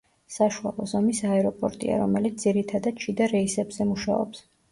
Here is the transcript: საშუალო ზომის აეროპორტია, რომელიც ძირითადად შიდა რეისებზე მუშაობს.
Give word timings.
საშუალო 0.35 0.87
ზომის 0.91 1.19
აეროპორტია, 1.33 1.99
რომელიც 2.05 2.41
ძირითადად 2.47 3.05
შიდა 3.05 3.29
რეისებზე 3.37 3.89
მუშაობს. 3.93 4.43